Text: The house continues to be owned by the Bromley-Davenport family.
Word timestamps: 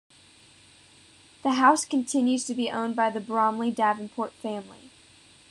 The 1.43 1.51
house 1.51 1.85
continues 1.85 2.45
to 2.45 2.55
be 2.55 2.71
owned 2.71 2.95
by 2.95 3.11
the 3.11 3.19
Bromley-Davenport 3.19 4.31
family. 4.31 4.89